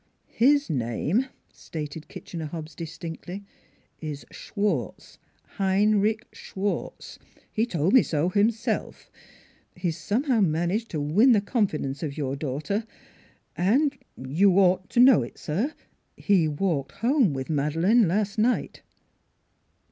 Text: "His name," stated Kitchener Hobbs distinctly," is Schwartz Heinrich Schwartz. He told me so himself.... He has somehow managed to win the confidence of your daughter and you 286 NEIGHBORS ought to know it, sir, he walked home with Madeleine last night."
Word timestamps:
"His 0.45 0.67
name," 0.67 1.27
stated 1.53 2.07
Kitchener 2.07 2.47
Hobbs 2.47 2.73
distinctly," 2.73 3.43
is 4.11 4.25
Schwartz 4.31 5.19
Heinrich 5.59 6.25
Schwartz. 6.33 7.19
He 7.51 7.67
told 7.67 7.93
me 7.93 8.01
so 8.01 8.29
himself.... 8.29 9.11
He 9.75 9.89
has 9.89 9.97
somehow 9.97 10.41
managed 10.41 10.89
to 10.89 10.99
win 10.99 11.33
the 11.33 11.39
confidence 11.41 12.01
of 12.01 12.17
your 12.17 12.35
daughter 12.35 12.83
and 13.55 13.95
you 14.17 14.49
286 14.49 14.49
NEIGHBORS 14.55 14.61
ought 14.63 14.89
to 14.89 14.99
know 14.99 15.21
it, 15.21 15.37
sir, 15.37 15.75
he 16.17 16.47
walked 16.47 16.93
home 16.93 17.31
with 17.31 17.51
Madeleine 17.51 18.07
last 18.07 18.39
night." 18.39 18.81